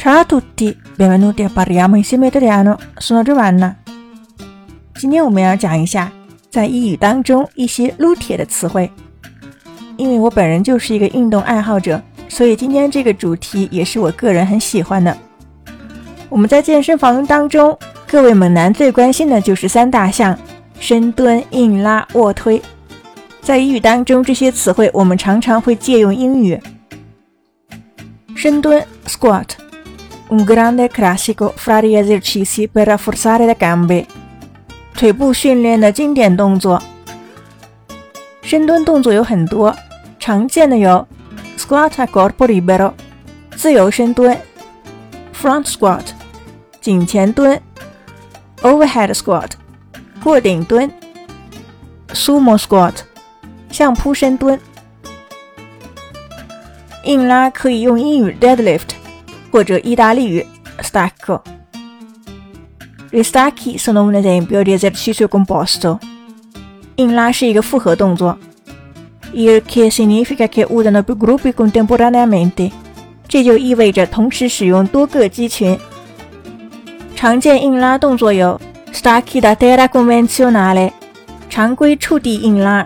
[0.00, 2.78] Ciao a tutti, benvenuti a parliamo insieme italiano.
[2.98, 3.74] Sono Giovanna。
[4.94, 6.12] 今天我们要讲一下
[6.48, 8.88] 在英语当中一些撸铁的词汇。
[9.96, 15.18] 因为我本人就是一个运动爱好者，所以今天这个主题也是我个人很喜欢的。
[16.28, 20.38] 我们在健身房当中，各位猛男最关心的就是三大项：
[20.78, 22.62] 深蹲、硬拉、卧推。
[23.40, 26.56] 在英语当中，这些词汇我们常常会借用英语。
[28.36, 29.48] 深蹲 （squat）
[30.29, 34.05] （squat），un grande classico fra gli esercizi per rafforzare le gambe，
[34.93, 36.81] 腿部训练的经典动作。
[38.41, 39.75] 深蹲动作有很多，
[40.19, 41.07] 常见的有
[41.57, 42.93] squat a corpo libero，
[43.55, 44.35] 自由深蹲；
[45.33, 46.07] front squat，
[46.81, 47.57] 颈前蹲；
[48.61, 49.51] overhead squat，
[50.23, 50.89] 过顶蹲；
[52.13, 52.93] sumo squat。
[53.71, 54.59] 相扑深蹲，
[57.05, 58.89] 硬拉可以用英语 deadlift
[59.51, 60.45] 或者意大利语
[60.81, 65.99] stacco。Gli stacchi sono un esempio di esercizio composto。
[66.95, 68.37] 硬拉是一个复合动作，
[69.33, 72.71] il che significa che usano più gruppi contemporaneamente。
[73.27, 75.77] 这就意味着同时使用多个肌群。
[77.15, 78.59] 常见硬拉动作有
[78.91, 80.91] stacchi da terra convenzionale，
[81.49, 82.85] 常规触地硬拉。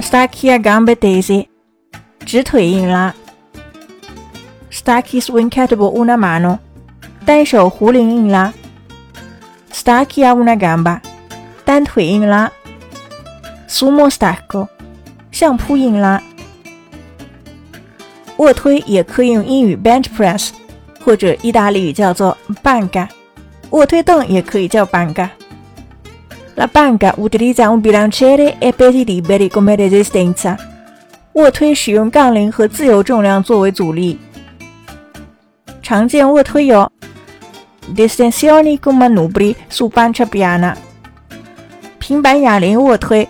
[0.00, 1.46] Stacchi a gambe tese，
[2.24, 3.14] 直腿硬拉。
[4.75, 6.59] Stacchi swincatable una mano，
[7.25, 8.53] 单手壶铃硬拉。
[9.71, 10.99] Stacchi a una gamba，
[11.63, 12.51] 单腿硬拉。
[13.69, 14.67] Sumo stacco，
[15.31, 16.21] 相扑硬拉。
[18.35, 20.49] 卧推也可以用英语 bench press，
[21.05, 23.07] 或者意大利语叫做 banca。
[23.69, 25.29] 卧推凳也可以叫 banca。
[26.57, 30.57] La banca utilizza un bilanciere e pesi liberi come resistenza。
[31.31, 34.19] 卧推使用杠铃和自由重量作为阻力。
[35.85, 36.91] 常见卧推有
[37.95, 40.73] ：distensioni con manubri su pancia piana，
[41.99, 43.29] 平板哑铃卧推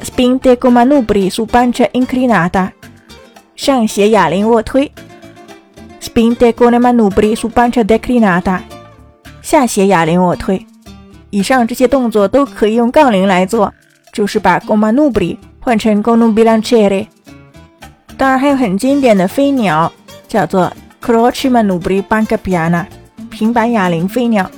[0.00, 2.70] ；spinte con manubri su pancia inclinata，
[3.56, 4.92] 上斜哑铃卧推
[6.00, 8.60] ；spinte con manubri su pancia declinata，
[9.42, 10.64] 下斜哑铃卧推。
[11.30, 13.74] 以上这些动作都可以用杠铃来做，
[14.12, 17.08] 就是把 gomma nubri 换成 gomma bilanciere。
[18.16, 19.90] 当然还有很经典的飞鸟，
[20.28, 20.72] 叫做
[21.04, 22.86] croce manubri banca piana，
[23.28, 24.50] 平板哑铃飞鸟。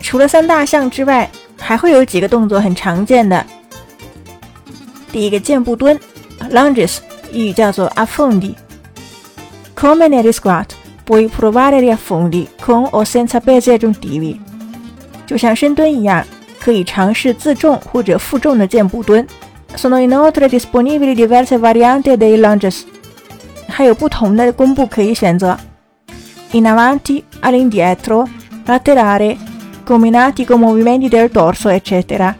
[0.00, 1.28] 除了三大项之外，
[1.58, 3.44] 还会有几个动作很常见的。
[5.10, 5.98] 第一个箭步蹲
[6.52, 6.98] lunges，
[7.32, 10.66] 意语叫做 affondi，come nel squat。
[11.04, 14.38] Puoi provare gli affondi con o senza pesi aggiuntivi，
[15.26, 16.24] 就像深蹲一样，
[16.60, 19.26] 可以尝试自重或者负重的箭步蹲。
[19.74, 22.82] Sono inoltre disponibili diverse varianti dei lunges，
[23.77, 25.57] 还有不同的弓步可以选择。
[26.51, 28.27] In avanti, all'indietro,
[28.67, 29.37] laterale,
[29.85, 32.33] combinati con movimenti del dorso, eccetera，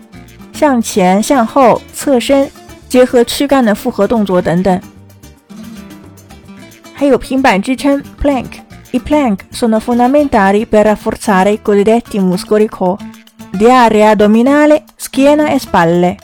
[0.54, 2.50] 向前、向后、侧身，
[2.88, 4.80] 结合躯干的复合动作等等。
[6.94, 12.98] 还有平板支撑 plank。I plank sono fondamentali per rafforzare i cosiddetti muscoli core
[13.50, 16.18] di area addominale, schiena e spalle。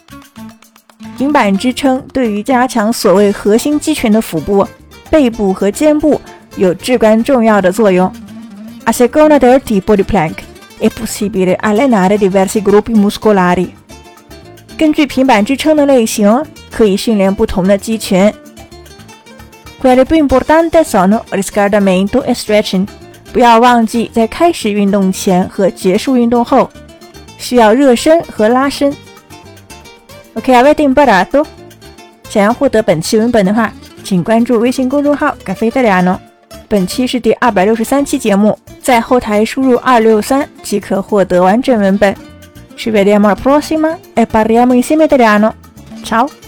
[1.17, 4.67] 平板支撑对于加强所谓核心肌群的腹部、
[5.14, 6.20] 背部和肩部
[6.56, 8.12] 有至关重要的作用。
[8.84, 10.38] A seconda del tipo di plank
[10.80, 13.68] è possibile allenare diversi gruppi muscolari。
[14.76, 18.32] 根据平板支撑的类型，可以训练不同的肌群。
[19.80, 22.88] Quelli più importanti sono riscaldamento e stretching。
[23.32, 26.68] 不要忘记在开始运动前和结束运动后
[27.38, 28.92] 需要热身和拉伸。
[30.34, 31.46] OK，avete imparato？
[32.28, 33.72] 想要获得本期文本的话，
[34.04, 36.20] 请关注微信公众号“咖啡德里亚诺”。
[36.68, 42.14] 本期是第二百六十三期节目，在后台输入二六三即可获得完整文本。
[42.76, 45.54] Ci vediamo alla prossima e parliamo insieme italiano。
[46.04, 46.43] Ciao。